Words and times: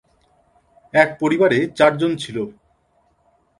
এক 0.93 1.09
পরিবারে 1.19 1.59
চারজন 1.77 2.11
ছিল। 2.15 2.37